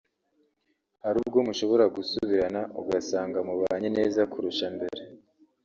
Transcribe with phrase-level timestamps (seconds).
[1.03, 5.01] Hari ubwo mushobora gusubirana ugasanga mubanye neza kurusha mbere